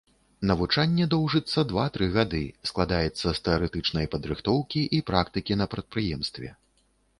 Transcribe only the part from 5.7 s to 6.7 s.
прадпрыемстве.